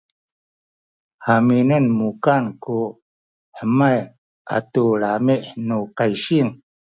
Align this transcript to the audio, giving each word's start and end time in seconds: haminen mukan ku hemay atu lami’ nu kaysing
haminen 1.25 1.85
mukan 1.99 2.43
ku 2.63 2.77
hemay 3.57 3.99
atu 4.57 4.85
lami’ 5.01 5.35
nu 5.67 5.77
kaysing 5.97 6.51